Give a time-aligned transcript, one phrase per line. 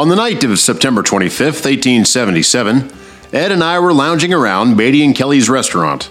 [0.00, 2.90] On the night of September 25th, 1877,
[3.34, 6.08] Ed and I were lounging around Beatty and Kelly's restaurant.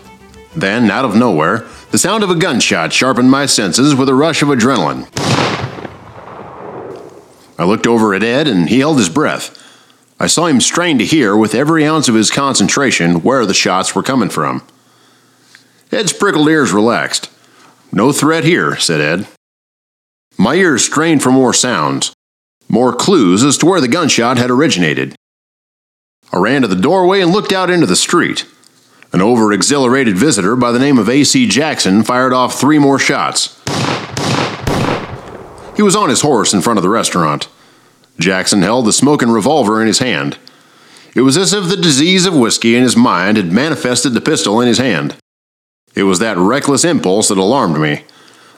[0.56, 4.44] Then, out of nowhere, the sound of a gunshot sharpened my senses with a rush
[4.44, 5.10] of adrenaline.
[7.58, 9.58] I looked over at Ed and he held his breath.
[10.20, 13.96] I saw him strain to hear with every ounce of his concentration where the shots
[13.96, 14.62] were coming from.
[15.92, 17.32] Ed's prickled ears relaxed.
[17.92, 19.28] No threat here, said Ed.
[20.38, 22.14] My ears strained for more sounds,
[22.70, 25.16] more clues as to where the gunshot had originated.
[26.32, 28.46] I ran to the doorway and looked out into the street.
[29.12, 31.48] An over exhilarated visitor by the name of A.C.
[31.48, 33.60] Jackson fired off three more shots.
[35.76, 37.48] He was on his horse in front of the restaurant.
[38.20, 40.38] Jackson held the smoking revolver in his hand.
[41.16, 44.62] It was as if the disease of whiskey in his mind had manifested the pistol
[44.62, 45.16] in his hand.
[45.96, 48.04] It was that reckless impulse that alarmed me,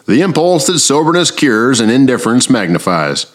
[0.05, 3.31] the impulse that soberness cures and indifference magnifies.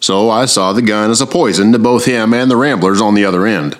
[0.00, 3.14] So I saw the gun as a poison to both him and the ramblers on
[3.14, 3.78] the other end.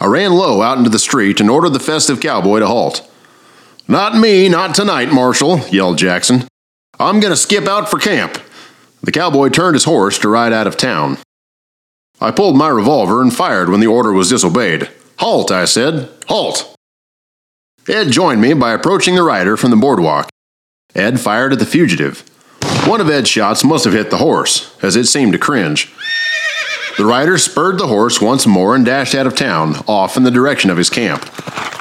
[0.00, 3.08] I ran low out into the street and ordered the festive cowboy to halt.
[3.86, 6.44] Not me, not tonight, Marshal, yelled Jackson.
[6.98, 8.38] I'm going to skip out for camp.
[9.02, 11.18] The cowboy turned his horse to ride out of town.
[12.20, 14.88] I pulled my revolver and fired when the order was disobeyed.
[15.18, 16.08] Halt, I said.
[16.28, 16.74] Halt!
[17.86, 20.30] Ed joined me by approaching the rider from the boardwalk.
[20.94, 22.24] Ed fired at the fugitive.
[22.86, 25.90] One of Ed's shots must have hit the horse, as it seemed to cringe.
[26.98, 30.30] The rider spurred the horse once more and dashed out of town, off in the
[30.30, 31.22] direction of his camp.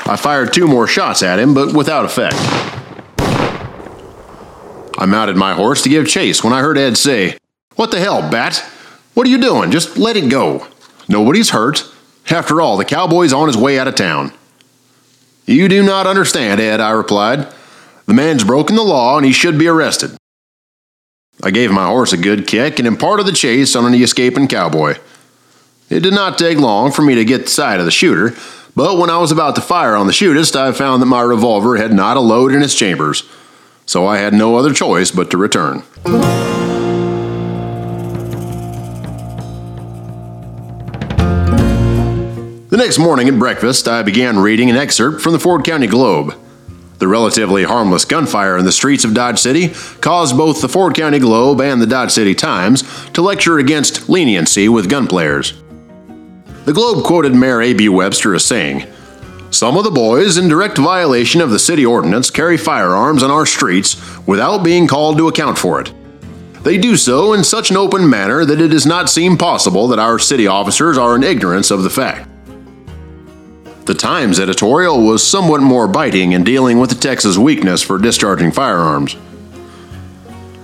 [0.08, 2.36] I fired two more shots at him, but without effect.
[4.98, 7.38] I mounted my horse to give chase when I heard Ed say,
[7.76, 8.64] What the hell, Bat?
[9.14, 9.72] What are you doing?
[9.72, 10.68] Just let it go.
[11.10, 11.84] Nobody's hurt.
[12.32, 14.32] After all, the cowboy's on his way out of town.
[15.46, 17.54] You do not understand, Ed, I replied.
[18.06, 20.16] The man's broken the law and he should be arrested.
[21.44, 24.96] I gave my horse a good kick and imparted the chase on the escaping cowboy.
[25.90, 28.34] It did not take long for me to get sight of the shooter,
[28.78, 31.76] but when I was about to fire on the shootist, I found that my revolver
[31.76, 33.24] had not a load in its chambers,
[33.86, 35.84] so I had no other choice but to return.
[42.70, 46.36] The next morning at breakfast, I began reading an excerpt from the Ford County Globe.
[47.04, 51.20] The relatively harmless gunfire in the streets of Dodge City caused both the Ford County
[51.20, 55.52] Globe and the Dodge City Times to lecture against leniency with gun players.
[56.64, 57.90] The Globe quoted Mayor A.B.
[57.90, 58.88] Webster as saying,
[59.52, 63.46] Some of the boys, in direct violation of the city ordinance, carry firearms on our
[63.46, 65.92] streets without being called to account for it.
[66.64, 70.00] They do so in such an open manner that it does not seem possible that
[70.00, 72.30] our city officers are in ignorance of the fact.
[73.86, 78.50] The Times editorial was somewhat more biting in dealing with the Texas weakness for discharging
[78.50, 79.18] firearms.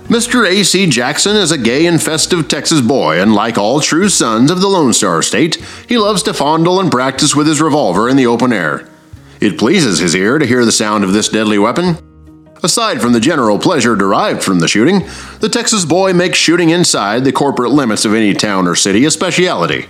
[0.04, 0.48] Mr.
[0.48, 0.86] A.C.
[0.88, 4.66] Jackson is a gay and festive Texas boy, and like all true sons of the
[4.66, 8.54] Lone Star State, he loves to fondle and practice with his revolver in the open
[8.54, 8.88] air.
[9.38, 11.98] It pleases his ear to hear the sound of this deadly weapon.
[12.62, 15.06] Aside from the general pleasure derived from the shooting,
[15.40, 19.10] the Texas boy makes shooting inside the corporate limits of any town or city a
[19.10, 19.88] speciality.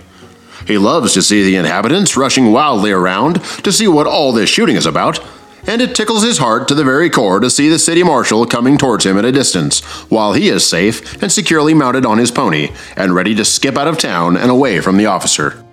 [0.67, 4.75] He loves to see the inhabitants rushing wildly around to see what all this shooting
[4.75, 5.19] is about,
[5.67, 8.77] and it tickles his heart to the very core to see the city marshal coming
[8.77, 12.71] towards him at a distance, while he is safe and securely mounted on his pony
[12.95, 15.63] and ready to skip out of town and away from the officer.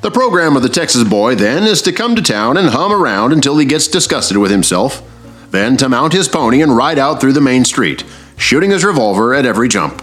[0.00, 3.32] The program of the Texas boy then is to come to town and hum around
[3.32, 5.00] until he gets disgusted with himself,
[5.52, 8.02] then to mount his pony and ride out through the main street,
[8.36, 10.02] shooting his revolver at every jump.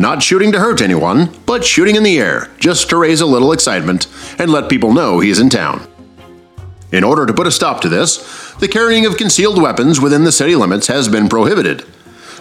[0.00, 3.52] Not shooting to hurt anyone, but shooting in the air, just to raise a little
[3.52, 4.06] excitement
[4.38, 5.86] and let people know he's in town.
[6.90, 10.32] In order to put a stop to this, the carrying of concealed weapons within the
[10.32, 11.84] city limits has been prohibited.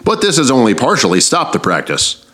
[0.05, 2.25] But this has only partially stopped the practice.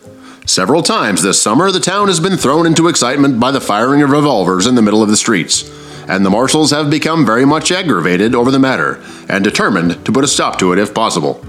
[0.45, 4.11] Several times this summer, the town has been thrown into excitement by the firing of
[4.11, 5.67] revolvers in the middle of the streets,
[6.07, 10.23] and the marshals have become very much aggravated over the matter and determined to put
[10.23, 11.43] a stop to it if possible.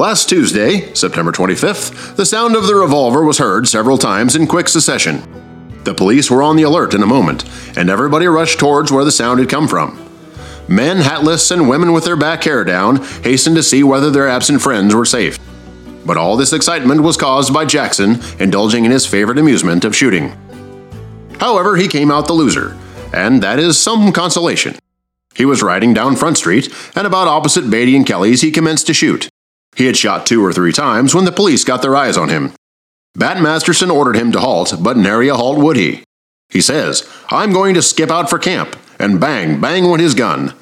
[0.00, 4.66] Last Tuesday, September 25th, the sound of the revolver was heard several times in quick
[4.66, 5.20] succession.
[5.84, 7.44] The police were on the alert in a moment,
[7.76, 10.02] and everybody rushed towards where the sound had come from.
[10.66, 14.62] Men hatless and women with their back hair down hastened to see whether their absent
[14.62, 15.38] friends were safe.
[16.06, 20.34] But all this excitement was caused by Jackson indulging in his favorite amusement of shooting.
[21.38, 22.74] However, he came out the loser,
[23.12, 24.76] and that is some consolation.
[25.34, 28.94] He was riding down Front Street, and about opposite Beatty and Kelly's, he commenced to
[28.94, 29.29] shoot.
[29.76, 32.52] He had shot two or three times when the police got their eyes on him.
[33.14, 36.04] Bat Masterson ordered him to halt, but nary a halt would he.
[36.48, 40.54] He says, I'm going to skip out for camp, and bang, bang went his gun.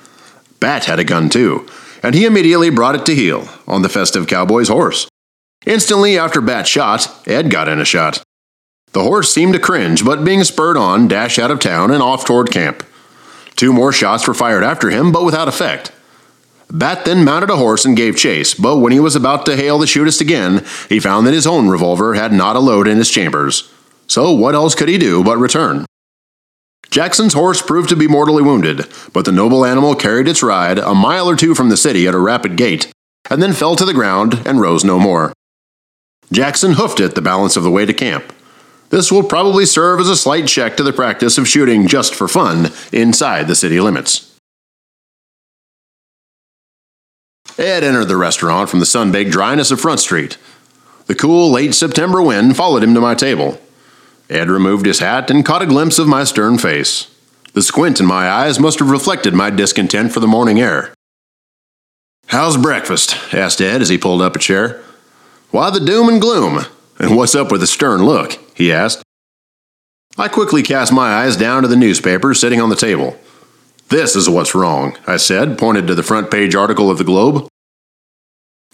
[0.60, 1.66] Bat had a gun too,
[2.02, 5.08] and he immediately brought it to heel on the festive cowboy's horse.
[5.66, 8.22] Instantly after Bat shot, Ed got in a shot.
[8.92, 12.24] The horse seemed to cringe, but being spurred on, dashed out of town and off
[12.24, 12.84] toward camp.
[13.56, 15.92] Two more shots were fired after him, but without effect.
[16.70, 19.78] Bat then mounted a horse and gave chase, but when he was about to hail
[19.78, 23.10] the shootist again, he found that his own revolver had not a load in its
[23.10, 23.72] chambers.
[24.06, 25.86] So what else could he do but return?
[26.90, 30.94] Jackson's horse proved to be mortally wounded, but the noble animal carried its ride a
[30.94, 32.90] mile or two from the city at a rapid gait,
[33.30, 35.32] and then fell to the ground and rose no more.
[36.32, 38.32] Jackson hoofed it the balance of the way to camp.
[38.90, 42.28] This will probably serve as a slight check to the practice of shooting just for
[42.28, 44.27] fun inside the city limits.
[47.56, 50.36] Ed entered the restaurant from the sun-baked dryness of Front Street.
[51.06, 53.60] The cool late September wind followed him to my table.
[54.28, 57.10] Ed removed his hat and caught a glimpse of my stern face.
[57.54, 60.92] The squint in my eyes must have reflected my discontent for the morning air.
[62.26, 63.16] How's breakfast?
[63.32, 64.82] asked Ed as he pulled up a chair.
[65.50, 66.66] Why the doom and gloom?
[66.98, 68.38] And what's up with the stern look?
[68.54, 69.02] he asked.
[70.18, 73.16] I quickly cast my eyes down to the newspaper sitting on the table.
[73.88, 77.48] This is what's wrong, I said, pointed to the front page article of the Globe.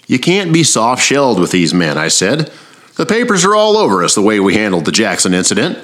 [0.07, 2.51] You can't be soft shelled with these men, I said.
[2.97, 5.79] The papers are all over us the way we handled the Jackson incident.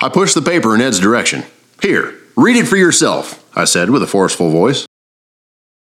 [0.00, 1.44] I pushed the paper in Ed's direction.
[1.82, 4.86] Here, read it for yourself, I said with a forceful voice.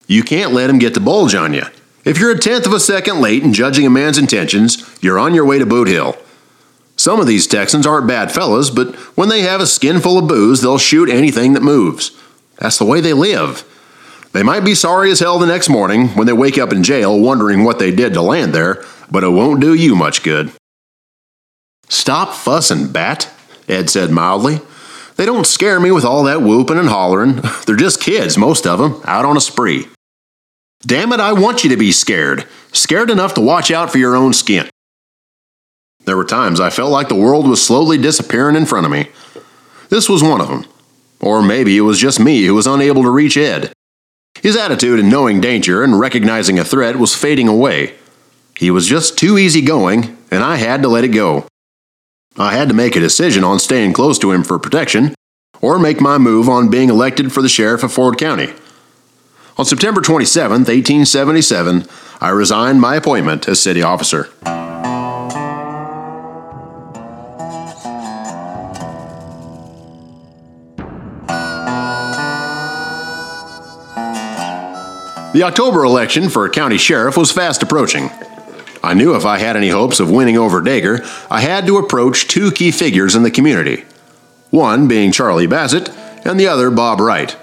[0.08, 1.64] You can't let him get the bulge on you.
[2.06, 5.36] If you're a tenth of a second late in judging a man's intentions, you're on
[5.36, 6.16] your way to Boot Hill.
[6.96, 10.28] Some of these Texans aren't bad fellas, but when they have a skin full of
[10.28, 12.12] booze, they'll shoot anything that moves.
[12.60, 13.64] That's the way they live.
[14.34, 17.20] They might be sorry as hell the next morning when they wake up in jail
[17.20, 20.52] wondering what they did to land there, but it won't do you much good.
[21.88, 23.32] Stop fussing, Bat,
[23.68, 24.60] Ed said mildly.
[25.16, 27.42] They don't scare me with all that whooping and hollering.
[27.66, 29.88] They're just kids, most of them, out on a spree.
[30.82, 32.46] Damn it, I want you to be scared.
[32.72, 34.70] Scared enough to watch out for your own skin.
[36.06, 39.10] There were times I felt like the world was slowly disappearing in front of me.
[39.90, 40.66] This was one of them.
[41.22, 43.74] Or maybe it was just me who was unable to reach Ed.
[44.42, 47.96] His attitude in knowing danger and recognizing a threat was fading away.
[48.56, 51.46] He was just too easygoing, and I had to let it go.
[52.38, 55.14] I had to make a decision on staying close to him for protection,
[55.62, 58.54] or make my move on being elected for the sheriff of Ford County.
[59.58, 61.86] On September 27, 1877,
[62.22, 64.30] I resigned my appointment as city officer.
[75.32, 78.10] The October election for county sheriff was fast approaching.
[78.84, 82.28] I knew if I had any hopes of winning over Deger, I had to approach
[82.28, 83.86] two key figures in the community.
[84.50, 85.90] One being Charlie Bassett,
[86.26, 87.38] and the other Bob Wright.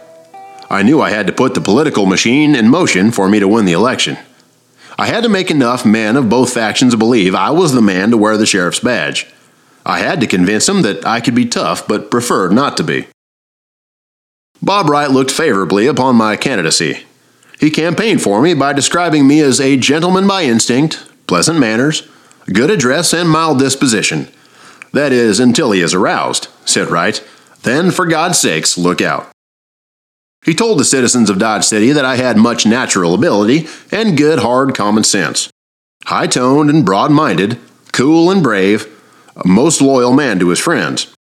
[0.69, 3.65] I knew I had to put the political machine in motion for me to win
[3.67, 4.19] the election.
[4.99, 8.17] I had to make enough men of both factions believe I was the man to
[8.17, 9.27] wear the sheriff's badge.
[9.85, 13.07] I had to convince them that I could be tough but preferred not to be.
[14.61, 17.05] Bob Wright looked favorably upon my candidacy,
[17.59, 22.09] he campaigned for me by describing me as a gentleman by instinct, pleasant manners,
[22.53, 24.29] good address, and mild disposition.
[24.93, 27.27] That is, until he is aroused, said Wright.
[27.63, 29.31] Then, for God's sakes, look out.
[30.45, 34.39] He told the citizens of Dodge City that I had much natural ability and good
[34.39, 35.51] hard common sense.
[36.05, 37.59] High toned and broad minded,
[37.93, 38.87] cool and brave,
[39.35, 41.13] a most loyal man to his friends.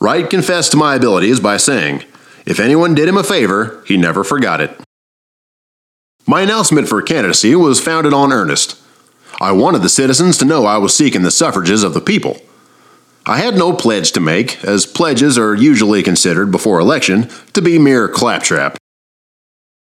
[0.00, 2.04] Wright confessed to my abilities by saying,
[2.46, 4.80] if anyone did him a favor, he never forgot it.
[6.28, 8.76] My announcement for candidacy was founded on earnest.
[9.40, 12.38] I wanted the citizens to know I was seeking the suffrages of the people.
[13.26, 17.78] I had no pledge to make, as pledges are usually considered before election to be
[17.78, 18.76] mere claptrap.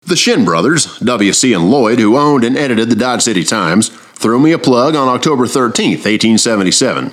[0.03, 1.51] The Shinn brothers, W.C.
[1.51, 5.09] and Lloyd, who owned and edited the Dodge City Times, threw me a plug on
[5.09, 7.11] October 13, 1877.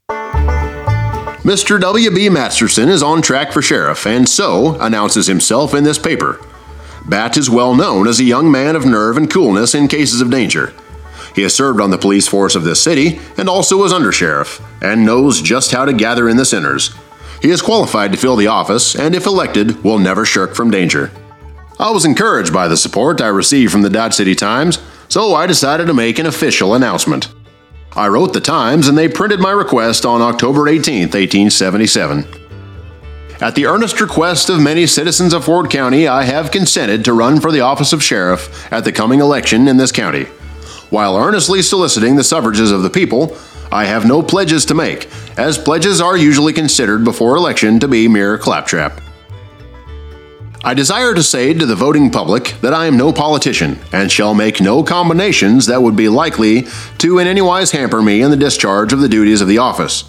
[1.42, 1.80] Mr.
[1.80, 2.28] W.B.
[2.28, 6.40] Masterson is on track for sheriff, and so announces himself in this paper.
[7.08, 10.30] Bat is well known as a young man of nerve and coolness in cases of
[10.30, 10.74] danger.
[11.34, 15.06] He has served on the police force of this city and also as undersheriff, and
[15.06, 16.94] knows just how to gather in the sinners.
[17.40, 21.10] He is qualified to fill the office, and if elected, will never shirk from danger.
[21.78, 25.46] I was encouraged by the support I received from the Dodge City Times, so I
[25.46, 27.32] decided to make an official announcement.
[27.92, 32.48] I wrote the Times, and they printed my request on October 18, 1877.
[33.40, 37.40] At the earnest request of many citizens of Ford County, I have consented to run
[37.40, 40.25] for the office of sheriff at the coming election in this county.
[40.90, 43.37] While earnestly soliciting the suffrages of the people,
[43.71, 48.09] I have no pledges to make, as pledges are usually considered before election to be
[48.09, 49.00] mere claptrap.
[50.64, 54.35] I desire to say to the voting public that I am no politician and shall
[54.35, 56.66] make no combinations that would be likely
[56.99, 60.02] to in any wise hamper me in the discharge of the duties of the office.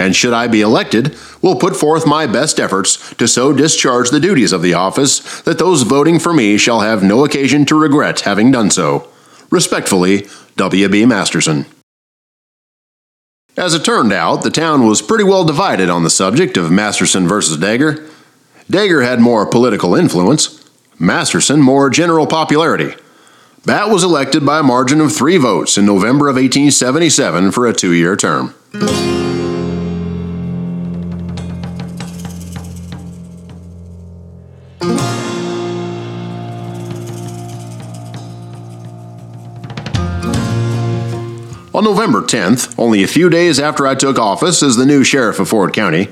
[0.00, 4.18] And should I be elected, will put forth my best efforts to so discharge the
[4.18, 8.20] duties of the office that those voting for me shall have no occasion to regret
[8.20, 9.10] having done so.
[9.50, 10.26] Respectfully,
[10.56, 11.04] W.B.
[11.04, 11.66] Masterson.
[13.58, 17.28] As it turned out, the town was pretty well divided on the subject of Masterson
[17.28, 18.08] versus Dagger.
[18.70, 20.64] Dagger had more political influence,
[20.98, 22.94] Masterson more general popularity.
[23.66, 27.74] Bat was elected by a margin of three votes in November of 1877 for a
[27.74, 28.54] two year term.
[41.72, 45.38] On November 10th, only a few days after I took office as the new sheriff
[45.38, 46.08] of Ford County,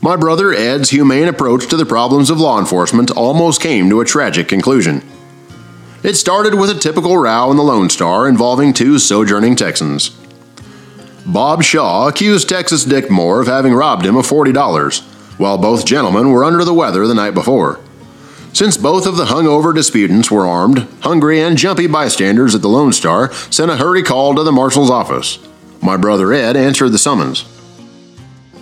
[0.00, 4.04] my brother Ed's humane approach to the problems of law enforcement almost came to a
[4.04, 5.02] tragic conclusion.
[6.04, 10.10] It started with a typical row in the Lone Star involving two sojourning Texans.
[11.26, 15.02] Bob Shaw accused Texas Dick Moore of having robbed him of $40,
[15.40, 17.80] while both gentlemen were under the weather the night before.
[18.52, 22.92] Since both of the hungover disputants were armed, hungry and jumpy bystanders at the Lone
[22.92, 25.38] Star sent a hurry call to the marshal's office.
[25.80, 27.42] My brother Ed answered the summons.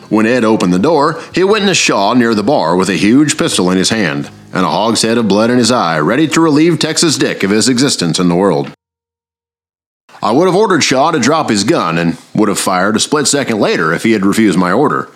[0.09, 3.71] When Ed opened the door, he witnessed Shaw near the bar with a huge pistol
[3.71, 7.19] in his hand and a hogshead of blood in his eye, ready to relieve Texas
[7.19, 8.73] Dick of his existence in the world.
[10.23, 13.27] I would have ordered Shaw to drop his gun and would have fired a split
[13.27, 15.11] second later if he had refused my order.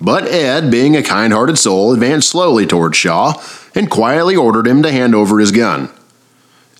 [0.00, 3.40] But Ed, being a kind hearted soul, advanced slowly toward Shaw
[3.74, 5.90] and quietly ordered him to hand over his gun.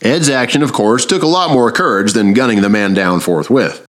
[0.03, 3.87] Ed's action, of course, took a lot more courage than gunning the man down forthwith.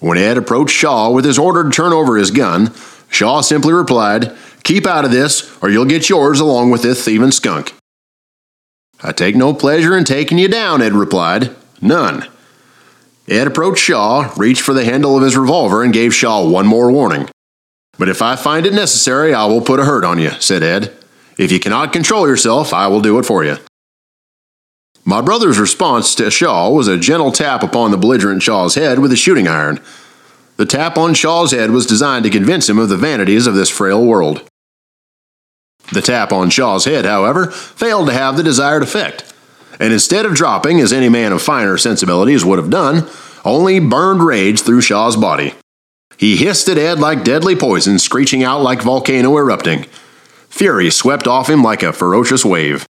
[0.00, 2.72] When Ed approached Shaw with his order to turn over his gun,
[3.08, 4.32] Shaw simply replied,
[4.64, 7.74] Keep out of this, or you'll get yours along with this thieving skunk.
[9.02, 11.54] I take no pleasure in taking you down, Ed replied.
[11.80, 12.26] None.
[13.28, 16.90] Ed approached Shaw, reached for the handle of his revolver, and gave Shaw one more
[16.90, 17.28] warning.
[17.98, 20.96] But if I find it necessary, I will put a hurt on you, said Ed.
[21.38, 23.56] If you cannot control yourself, I will do it for you.
[25.04, 29.12] My brother's response to Shaw was a gentle tap upon the belligerent Shaw's head with
[29.12, 29.80] a shooting iron.
[30.56, 33.68] The tap on Shaw's head was designed to convince him of the vanities of this
[33.68, 34.48] frail world.
[35.92, 39.34] The tap on Shaw's head, however, failed to have the desired effect,
[39.80, 43.08] and instead of dropping, as any man of finer sensibilities would have done,
[43.44, 45.54] only burned rage through Shaw's body.
[46.16, 49.86] He hissed at Ed like deadly poison, screeching out like volcano erupting.
[50.48, 52.86] Fury swept off him like a ferocious wave.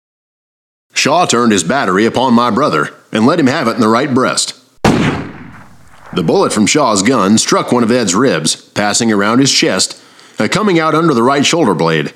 [0.92, 4.12] Shaw turned his battery upon my brother and let him have it in the right
[4.12, 4.54] breast.
[4.85, 10.00] The bullet from Shaw's gun struck one of Ed's ribs, passing around his chest
[10.38, 12.14] and coming out under the right shoulder blade.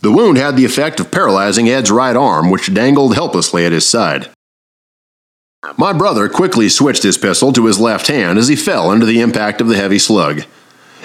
[0.00, 3.88] The wound had the effect of paralyzing Ed's right arm, which dangled helplessly at his
[3.88, 4.28] side.
[5.76, 9.20] My brother quickly switched his pistol to his left hand as he fell under the
[9.20, 10.42] impact of the heavy slug.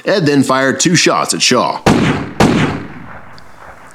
[0.05, 1.81] Ed then fired two shots at Shaw.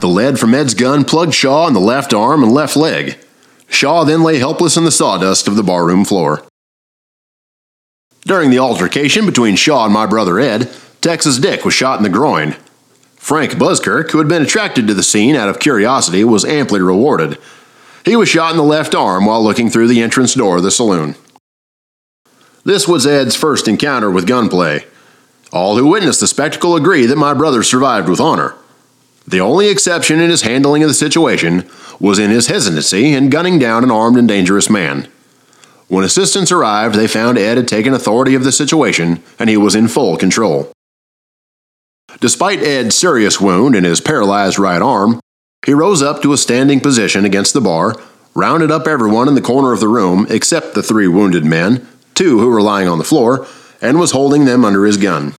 [0.00, 3.16] The lead from Ed's gun plugged Shaw in the left arm and left leg.
[3.68, 6.42] Shaw then lay helpless in the sawdust of the barroom floor.
[8.26, 12.09] During the altercation between Shaw and my brother Ed, Texas Dick was shot in the
[12.09, 12.56] groin.
[13.16, 17.38] Frank Buskirk, who had been attracted to the scene out of curiosity, was amply rewarded.
[18.04, 20.70] He was shot in the left arm while looking through the entrance door of the
[20.70, 21.16] saloon.
[22.64, 24.87] This was Ed's first encounter with gunplay.
[25.52, 28.54] All who witnessed the spectacle agree that my brother survived with honor.
[29.26, 31.68] The only exception in his handling of the situation
[31.99, 35.08] was in his hesitancy in gunning down an armed and dangerous man.
[35.88, 39.75] When assistants arrived, they found Ed had taken authority of the situation and he was
[39.75, 40.73] in full control.
[42.20, 45.20] Despite Ed's serious wound in his paralyzed right arm,
[45.64, 47.94] he rose up to a standing position against the bar,
[48.35, 52.38] rounded up everyone in the corner of the room except the three wounded men, two
[52.38, 53.47] who were lying on the floor,
[53.80, 55.35] and was holding them under his gun.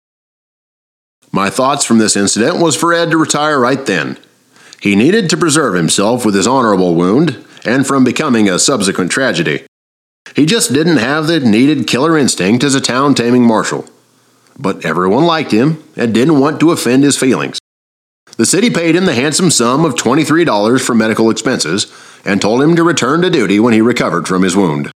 [1.32, 4.18] My thoughts from this incident was for Ed to retire right then.
[4.80, 9.66] He needed to preserve himself with his honorable wound and from becoming a subsequent tragedy.
[10.36, 13.86] He just didn't have the needed killer instinct as a town taming marshal.
[14.58, 17.60] But everyone liked him and didn't want to offend his feelings.
[18.38, 21.92] The city paid him the handsome sum of $23 for medical expenses
[22.26, 24.92] and told him to return to duty when he recovered from his wound.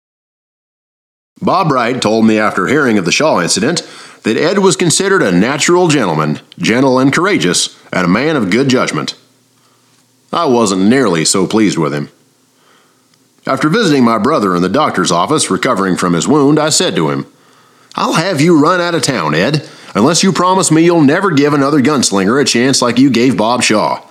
[1.40, 3.82] Bob Wright told me after hearing of the Shaw incident
[4.24, 8.68] that Ed was considered a natural gentleman, gentle and courageous, and a man of good
[8.68, 9.14] judgment.
[10.32, 12.10] I wasn't nearly so pleased with him.
[13.46, 17.10] After visiting my brother in the doctor's office recovering from his wound, I said to
[17.10, 17.26] him,
[17.94, 21.52] I'll have you run out of town, Ed, unless you promise me you'll never give
[21.52, 24.02] another gunslinger a chance like you gave Bob Shaw.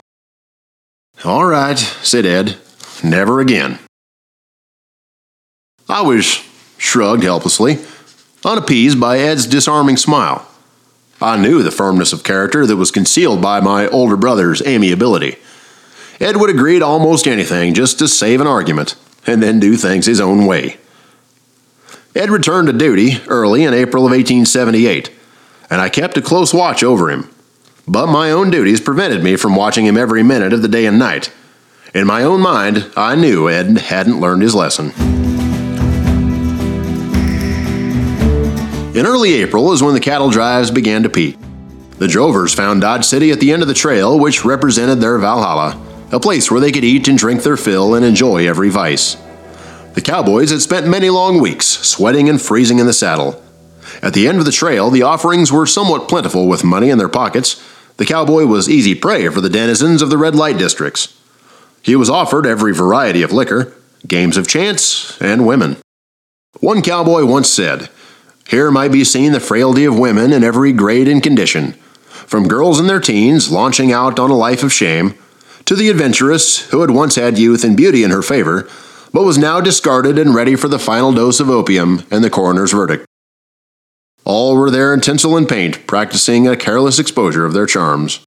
[1.24, 2.58] All right, said Ed.
[3.04, 3.80] Never again.
[5.90, 6.44] I was
[6.78, 7.80] shrugged helplessly,
[8.44, 10.48] unappeased by Ed's disarming smile.
[11.20, 15.38] I knew the firmness of character that was concealed by my older brother's amiability.
[16.20, 20.06] Ed would agree to almost anything just to save an argument, and then do things
[20.06, 20.78] his own way.
[22.16, 25.12] Ed returned to duty early in April of 1878,
[25.70, 27.30] and I kept a close watch over him.
[27.88, 31.00] But my own duties prevented me from watching him every minute of the day and
[31.00, 31.32] night.
[31.94, 34.92] In my own mind, I knew Ed hadn't learned his lesson.
[38.96, 41.38] In early April is when the cattle drives began to peak.
[41.98, 45.80] The drovers found Dodge City at the end of the trail, which represented their Valhalla,
[46.12, 49.16] a place where they could eat and drink their fill and enjoy every vice.
[49.94, 53.42] The cowboys had spent many long weeks sweating and freezing in the saddle.
[54.02, 57.10] At the end of the trail, the offerings were somewhat plentiful with money in their
[57.10, 57.62] pockets.
[57.98, 61.20] The cowboy was easy prey for the denizens of the red light districts.
[61.82, 63.74] He was offered every variety of liquor,
[64.08, 65.78] games of chance, and women.
[66.60, 67.90] One cowboy once said,
[68.48, 71.74] here might be seen the frailty of women in every grade and condition,
[72.10, 75.16] from girls in their teens launching out on a life of shame,
[75.66, 78.70] to the adventuress who had once had youth and beauty in her favor,
[79.12, 82.72] but was now discarded and ready for the final dose of opium and the coroner's
[82.72, 83.07] verdict.
[84.28, 88.26] All were there in tinsel and paint, practicing a careless exposure of their charms.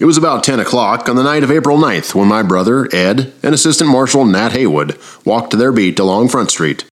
[0.00, 3.32] It was about 10 o'clock on the night of April 9th when my brother, Ed,
[3.44, 6.84] and Assistant Marshal Nat Haywood walked to their beat along Front Street.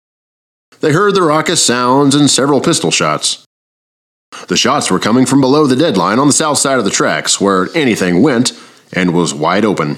[0.81, 3.43] They heard the raucous sounds and several pistol shots.
[4.49, 7.41] The shots were coming from below the deadline on the south side of the tracks,
[7.41, 8.53] where anything went
[8.93, 9.97] and was wide open.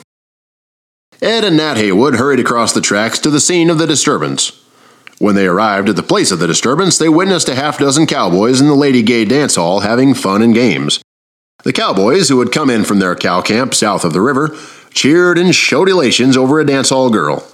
[1.21, 4.65] Ed and Nat Haywood hurried across the tracks to the scene of the disturbance.
[5.19, 8.61] When they arrived at the place of the disturbance, they witnessed a half dozen cowboys
[8.61, 11.01] in the Lady Gay dance hall having fun and games.
[11.65, 14.57] The cowboys, who had come in from their cow camp south of the river,
[14.91, 17.45] cheered and showed elations over a dance hall girl.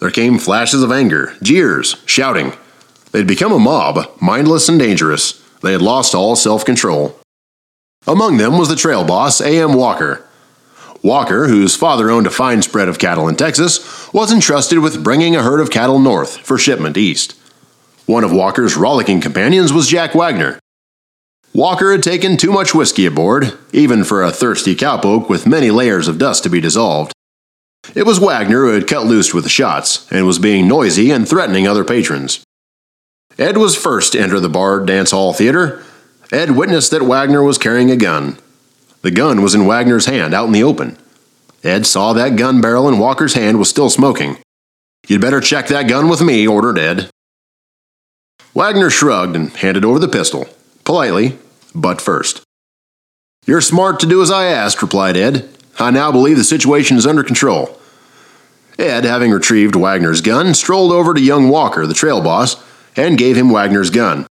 [0.00, 2.52] There came flashes of anger, jeers, shouting.
[3.12, 5.40] They'd become a mob, mindless and dangerous.
[5.62, 7.18] They had lost all self control.
[8.06, 9.74] Among them was the trail boss, A.M.
[9.74, 10.27] Walker.
[11.02, 15.36] Walker, whose father owned a fine spread of cattle in Texas, was entrusted with bringing
[15.36, 17.38] a herd of cattle north for shipment east.
[18.06, 20.58] One of Walker's rollicking companions was Jack Wagner.
[21.54, 26.08] Walker had taken too much whiskey aboard, even for a thirsty cowpoke with many layers
[26.08, 27.12] of dust to be dissolved.
[27.94, 31.28] It was Wagner who had cut loose with the shots and was being noisy and
[31.28, 32.42] threatening other patrons.
[33.38, 35.82] Ed was first to enter the bar dance hall theater.
[36.32, 38.38] Ed witnessed that Wagner was carrying a gun.
[39.02, 40.96] The gun was in Wagner's hand out in the open.
[41.62, 44.38] Ed saw that gun barrel in Walker's hand was still smoking.
[45.06, 47.10] You'd better check that gun with me, ordered Ed.
[48.54, 50.46] Wagner shrugged and handed over the pistol,
[50.84, 51.38] politely,
[51.74, 52.42] but first.
[53.46, 55.48] You're smart to do as I asked, replied Ed.
[55.78, 57.78] I now believe the situation is under control.
[58.78, 62.62] Ed, having retrieved Wagner's gun, strolled over to young Walker, the trail boss,
[62.96, 64.26] and gave him Wagner's gun.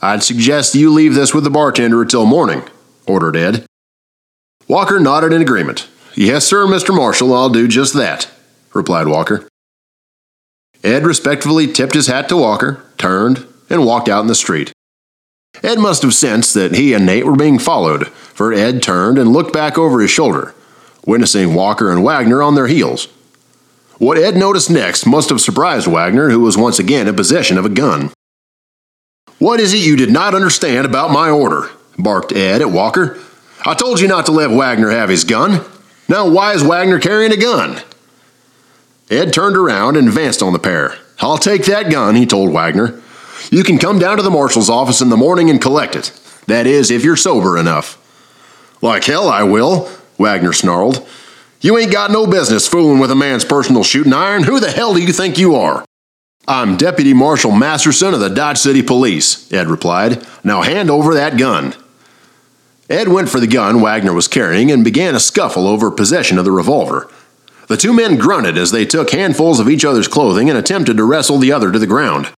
[0.00, 2.62] I'd suggest you leave this with the bartender until morning,
[3.06, 3.66] ordered Ed.
[4.70, 5.88] Walker nodded in agreement.
[6.14, 6.94] Yes, sir, Mr.
[6.94, 8.30] Marshall, I'll do just that,
[8.72, 9.48] replied Walker.
[10.84, 14.72] Ed respectfully tipped his hat to Walker, turned, and walked out in the street.
[15.64, 19.32] Ed must have sensed that he and Nate were being followed, for Ed turned and
[19.32, 20.54] looked back over his shoulder
[21.04, 23.06] witnessing Walker and Wagner on their heels.
[23.98, 27.64] What Ed noticed next must have surprised Wagner, who was once again in possession of
[27.64, 28.12] a gun.
[29.40, 31.70] What is it you did not understand about my order?
[31.98, 33.18] barked Ed at Walker.
[33.64, 35.64] I told you not to let Wagner have his gun.
[36.08, 37.82] Now, why is Wagner carrying a gun?
[39.10, 40.96] Ed turned around and advanced on the pair.
[41.18, 43.00] I'll take that gun, he told Wagner.
[43.50, 46.12] You can come down to the marshal's office in the morning and collect it.
[46.46, 47.96] That is, if you're sober enough.
[48.80, 51.06] Like hell I will, Wagner snarled.
[51.60, 54.44] You ain't got no business fooling with a man's personal shooting iron.
[54.44, 55.84] Who the hell do you think you are?
[56.48, 60.26] I'm Deputy Marshal Masterson of the Dodge City Police, Ed replied.
[60.42, 61.74] Now hand over that gun.
[62.90, 66.44] Ed went for the gun Wagner was carrying and began a scuffle over possession of
[66.44, 67.08] the revolver.
[67.68, 71.04] The two men grunted as they took handfuls of each other's clothing and attempted to
[71.04, 72.32] wrestle the other to the ground.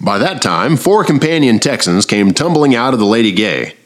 [0.00, 3.76] By that time, four companion Texans came tumbling out of the Lady Gay.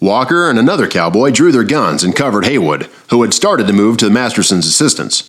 [0.00, 3.96] Walker and another cowboy drew their guns and covered Haywood, who had started to move
[3.96, 5.26] to Masterson's assistance.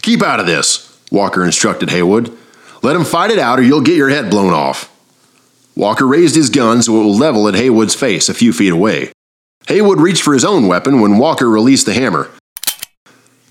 [0.00, 2.34] Keep out of this, Walker instructed Haywood.
[2.82, 4.90] Let him fight it out or you'll get your head blown off.
[5.76, 9.12] Walker raised his gun so it would level at Haywood's face a few feet away.
[9.68, 12.30] Haywood reached for his own weapon when Walker released the hammer.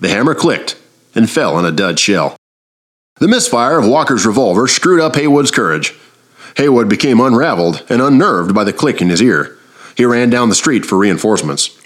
[0.00, 0.78] The hammer clicked
[1.14, 2.36] and fell in a dud shell.
[3.16, 5.94] The misfire of Walker's revolver screwed up Haywood's courage.
[6.56, 9.56] Haywood became unraveled and unnerved by the click in his ear.
[9.96, 11.78] He ran down the street for reinforcements.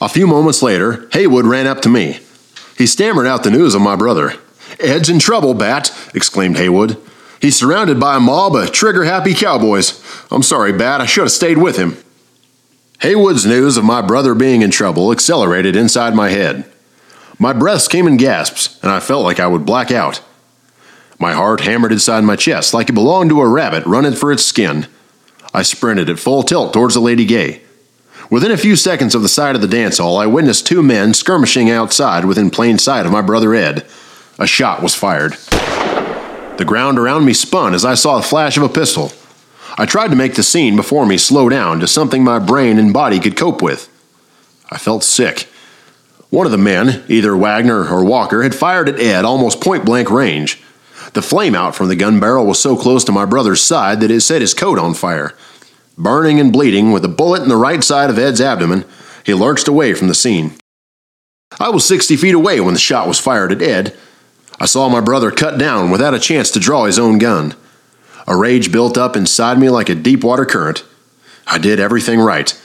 [0.00, 2.20] A few moments later, Haywood ran up to me.
[2.78, 4.34] He stammered out the news of my brother.
[4.78, 6.96] Ed's in trouble, Bat, exclaimed Haywood.
[7.40, 10.02] He's surrounded by a mob of trigger happy cowboys.
[10.30, 11.96] I'm sorry, Bat, I should have stayed with him.
[13.00, 16.70] Haywood's news of my brother being in trouble accelerated inside my head.
[17.38, 20.20] My breaths came in gasps, and I felt like I would black out.
[21.18, 24.44] My heart hammered inside my chest like it belonged to a rabbit running for its
[24.44, 24.86] skin.
[25.54, 27.62] I sprinted at full tilt towards the Lady Gay.
[28.28, 31.14] Within a few seconds of the side of the dance hall, I witnessed two men
[31.14, 33.86] skirmishing outside within plain sight of my brother Ed.
[34.38, 35.32] A shot was fired.
[36.58, 39.10] The ground around me spun as I saw the flash of a pistol.
[39.80, 42.92] I tried to make the scene before me slow down to something my brain and
[42.92, 43.88] body could cope with.
[44.70, 45.48] I felt sick.
[46.28, 50.10] One of the men, either Wagner or Walker, had fired at Ed almost point blank
[50.10, 50.62] range.
[51.14, 54.10] The flame out from the gun barrel was so close to my brother's side that
[54.10, 55.34] it set his coat on fire.
[55.96, 58.84] Burning and bleeding, with a bullet in the right side of Ed's abdomen,
[59.24, 60.52] he lurched away from the scene.
[61.58, 63.96] I was 60 feet away when the shot was fired at Ed.
[64.58, 67.54] I saw my brother cut down without a chance to draw his own gun.
[68.30, 70.84] A rage built up inside me like a deep water current.
[71.48, 72.56] I did everything right.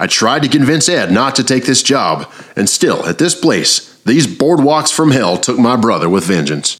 [0.00, 4.00] I tried to convince Ed not to take this job, and still, at this place,
[4.02, 6.76] these boardwalks from hell took my brother with vengeance.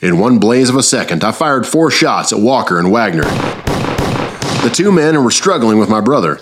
[0.00, 3.24] In one blaze of a second, I fired four shots at Walker and Wagner.
[3.24, 6.40] The two men were struggling with my brother.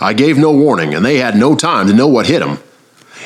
[0.00, 2.58] I gave no warning, and they had no time to know what hit them.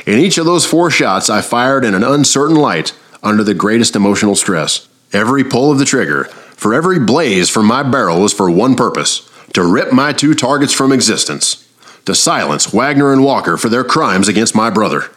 [0.06, 2.92] In each of those four shots, I fired in an uncertain light
[3.22, 4.88] under the greatest emotional stress.
[5.12, 9.30] Every pull of the trigger, for every blaze from my barrel was for one purpose
[9.52, 11.66] to rip my two targets from existence,
[12.04, 15.10] to silence Wagner and Walker for their crimes against my brother.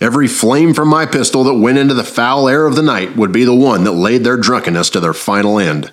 [0.00, 3.32] Every flame from my pistol that went into the foul air of the night would
[3.32, 5.92] be the one that laid their drunkenness to their final end.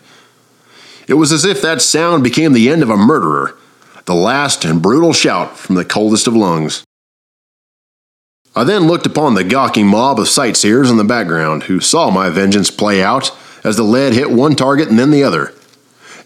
[1.07, 3.57] It was as if that sound became the end of a murderer,
[4.05, 6.83] the last and brutal shout from the coldest of lungs.
[8.55, 12.29] I then looked upon the gawking mob of sightseers in the background who saw my
[12.29, 13.31] vengeance play out
[13.63, 15.53] as the lead hit one target and then the other.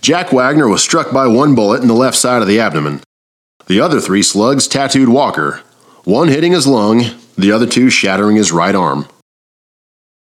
[0.02, 3.02] Jack Wagner was struck by one bullet in the left side of the abdomen.
[3.67, 5.62] The other three slugs tattooed Walker,
[6.04, 7.04] one hitting his lung,
[7.38, 9.08] the other two shattering his right arm.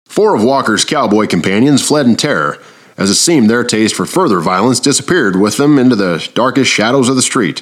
[0.05, 2.57] Four of Walker's cowboy companions fled in terror,
[2.97, 7.09] as it seemed their taste for further violence disappeared with them into the darkest shadows
[7.09, 7.61] of the street.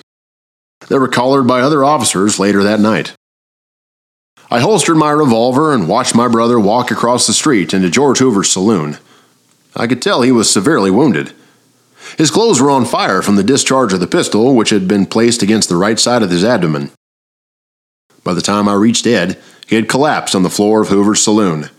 [0.87, 3.15] They were collared by other officers later that night.
[4.51, 8.51] I holstered my revolver and watched my brother walk across the street into George Hoover's
[8.51, 8.99] saloon.
[9.75, 11.33] I could tell he was severely wounded.
[12.17, 15.41] His clothes were on fire from the discharge of the pistol, which had been placed
[15.41, 16.91] against the right side of his abdomen.
[18.23, 21.69] By the time I reached Ed, he had collapsed on the floor of Hoover's saloon.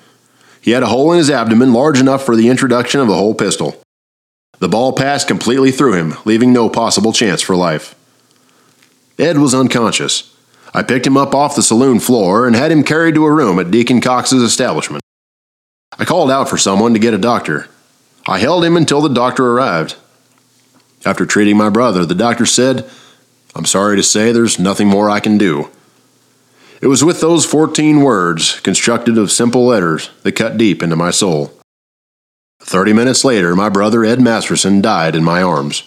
[0.61, 3.35] He had a hole in his abdomen large enough for the introduction of the whole
[3.35, 3.80] pistol.
[4.59, 7.94] The ball passed completely through him, leaving no possible chance for life.
[9.18, 10.35] Ed was unconscious.
[10.72, 13.59] I picked him up off the saloon floor and had him carried to a room
[13.59, 15.02] at Deacon Cox's establishment.
[15.98, 17.68] I called out for someone to get a doctor.
[18.26, 19.96] I held him until the doctor arrived.
[21.04, 22.88] After treating my brother, the doctor said,
[23.54, 25.70] I'm sorry to say there's nothing more I can do.
[26.80, 31.10] It was with those 14 words, constructed of simple letters, that cut deep into my
[31.10, 31.52] soul.
[32.60, 35.82] Thirty minutes later, my brother Ed Masterson died in my arms.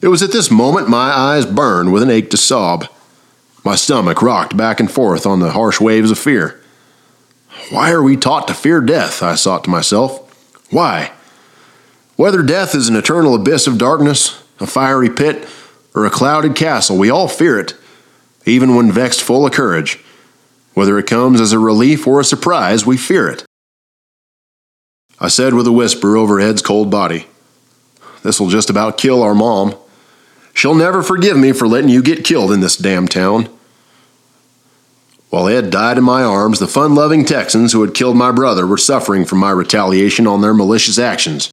[0.00, 2.86] It was at this moment my eyes burned with an ache to sob.
[3.64, 6.60] My stomach rocked back and forth on the harsh waves of fear.
[7.70, 9.22] Why are we taught to fear death?
[9.22, 10.29] I thought to myself.
[10.70, 11.12] Why?
[12.16, 15.48] Whether death is an eternal abyss of darkness, a fiery pit,
[15.94, 17.74] or a clouded castle, we all fear it,
[18.46, 19.98] even when vexed full of courage.
[20.74, 23.44] Whether it comes as a relief or a surprise, we fear it.
[25.18, 27.26] I said with a whisper over Ed's cold body,
[28.22, 29.74] This'll just about kill our mom.
[30.54, 33.48] She'll never forgive me for letting you get killed in this damn town.
[35.30, 38.66] While Ed died in my arms, the fun loving Texans who had killed my brother
[38.66, 41.52] were suffering from my retaliation on their malicious actions.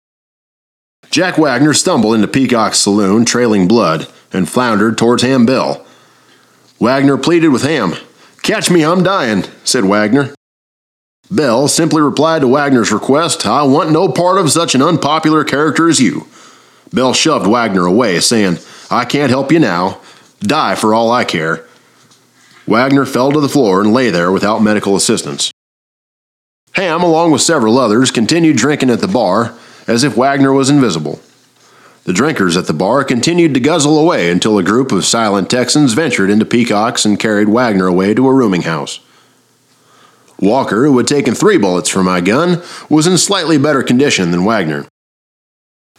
[1.11, 5.85] Jack Wagner stumbled into Peacock's saloon, trailing blood, and floundered towards Ham Bell.
[6.79, 7.93] Wagner pleaded with Ham.
[8.41, 10.33] Catch me, I'm dying, said Wagner.
[11.29, 15.87] Bell simply replied to Wagner's request, I want no part of such an unpopular character
[15.87, 16.27] as you.
[16.91, 18.57] Bell shoved Wagner away, saying,
[18.89, 19.99] I can't help you now.
[20.39, 21.66] Die for all I care.
[22.67, 25.51] Wagner fell to the floor and lay there without medical assistance.
[26.73, 31.21] Ham, along with several others, continued drinking at the bar as if Wagner was invisible.
[32.03, 35.93] The drinkers at the bar continued to guzzle away until a group of silent Texans
[35.93, 38.99] ventured into Peacock's and carried Wagner away to a rooming house.
[40.39, 44.45] Walker, who had taken three bullets from my gun, was in slightly better condition than
[44.45, 44.85] Wagner.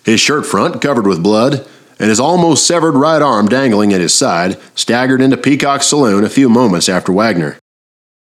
[0.04, 1.66] His shirt front covered with blood,
[1.98, 6.30] and his almost severed right arm dangling at his side, staggered into Peacock's saloon a
[6.30, 7.58] few moments after Wagner.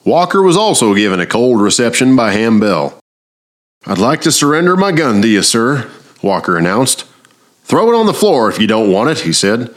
[0.03, 2.99] Walker was also given a cold reception by Ham Bell.
[3.86, 5.89] I'd like to surrender my gun to you, sir,
[6.21, 7.05] Walker announced.
[7.63, 9.73] Throw it on the floor if you don't want it, he said.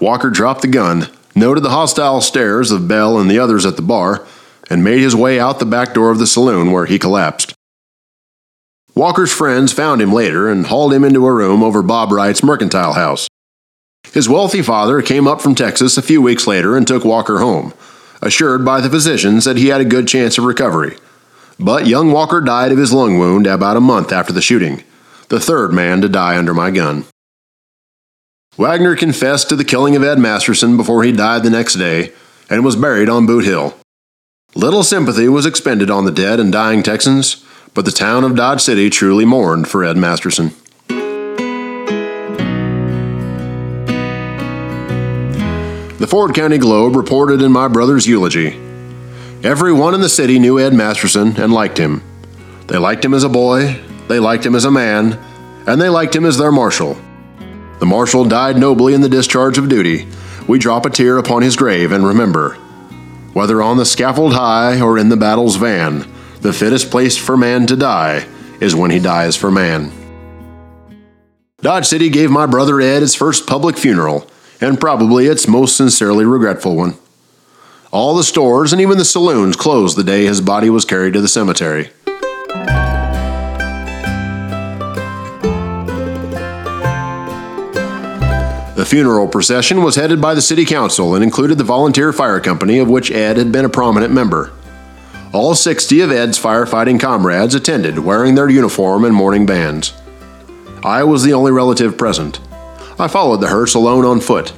[0.00, 3.82] Walker dropped the gun, noted the hostile stares of Bell and the others at the
[3.82, 4.26] bar,
[4.70, 7.54] and made his way out the back door of the saloon where he collapsed.
[8.98, 12.94] Walker's friends found him later and hauled him into a room over Bob Wright's mercantile
[12.94, 13.28] house.
[14.12, 17.72] His wealthy father came up from Texas a few weeks later and took Walker home,
[18.20, 20.96] assured by the physicians that he had a good chance of recovery.
[21.60, 24.82] But young Walker died of his lung wound about a month after the shooting,
[25.28, 27.04] the third man to die under my gun.
[28.56, 32.12] Wagner confessed to the killing of Ed Masterson before he died the next day
[32.50, 33.78] and was buried on Boot Hill.
[34.56, 38.60] Little sympathy was expended on the dead and dying Texans, but the town of Dodge
[38.60, 40.52] City truly mourned for Ed Masterson.
[45.98, 48.56] The Ford County Globe reported in my brother's eulogy.
[49.42, 52.02] Everyone in the city knew Ed Masterson and liked him.
[52.66, 55.18] They liked him as a boy, they liked him as a man,
[55.66, 56.96] and they liked him as their marshal.
[57.78, 60.06] The marshal died nobly in the discharge of duty.
[60.48, 62.54] We drop a tear upon his grave and remember.
[63.32, 67.66] Whether on the scaffold high or in the battle's van, the fittest place for man
[67.66, 68.26] to die
[68.60, 69.92] is when he dies for man.
[71.60, 74.28] Dodge City gave my brother Ed his first public funeral,
[74.60, 76.94] and probably its most sincerely regretful one.
[77.90, 81.20] All the stores and even the saloons closed the day his body was carried to
[81.20, 81.90] the cemetery.
[88.76, 92.78] The funeral procession was headed by the city council and included the volunteer fire company
[92.78, 94.52] of which Ed had been a prominent member.
[95.32, 99.92] All 60 of Ed's firefighting comrades attended, wearing their uniform and mourning bands.
[100.82, 102.40] I was the only relative present.
[102.98, 104.54] I followed the hearse alone on foot.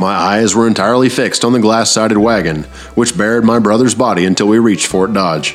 [0.00, 2.62] My eyes were entirely fixed on the glass sided wagon,
[2.94, 5.54] which buried my brother's body until we reached Fort Dodge.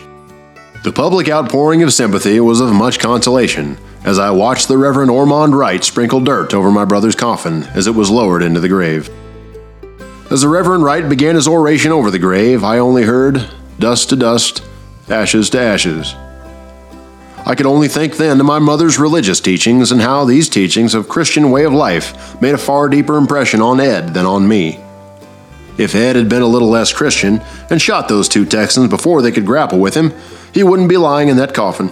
[0.83, 5.57] The public outpouring of sympathy was of much consolation as I watched the Reverend Ormond
[5.57, 9.09] Wright sprinkle dirt over my brother's coffin as it was lowered into the grave.
[10.31, 14.15] As the Reverend Wright began his oration over the grave, I only heard, dust to
[14.15, 14.63] dust,
[15.09, 16.13] ashes to ashes.
[17.45, 21.09] I could only think then to my mother's religious teachings and how these teachings of
[21.09, 24.79] Christian way of life made a far deeper impression on Ed than on me.
[25.77, 27.39] If Ed had been a little less Christian
[27.69, 30.13] and shot those two Texans before they could grapple with him,
[30.53, 31.89] he wouldn't be lying in that coffin.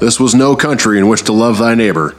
[0.00, 2.16] This was no country in which to love thy neighbor.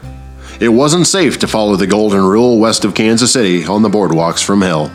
[0.60, 4.44] It wasn't safe to follow the golden rule west of Kansas City on the boardwalks
[4.44, 4.92] from hell.